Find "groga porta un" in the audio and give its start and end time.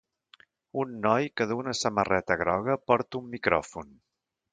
2.43-3.29